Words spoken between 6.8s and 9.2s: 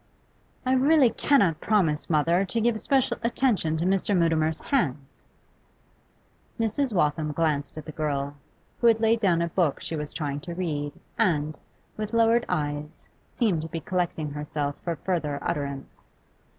Waltham glanced at the girl, who had laid